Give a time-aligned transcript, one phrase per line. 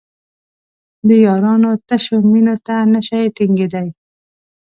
[1.07, 3.87] د یارانو تشو مینو ته نشي ټینګېدای.